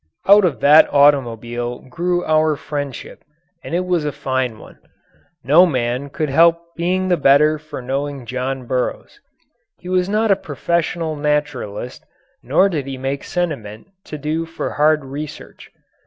[0.27, 3.23] Out of that automobile grew our friendship,
[3.63, 4.79] and it was a fine one.
[5.43, 9.19] No man could help being the better for knowing John Burroughs.
[9.77, 12.03] He was not a professional naturalist,
[12.41, 15.69] nor did he make sentiment do for hard research.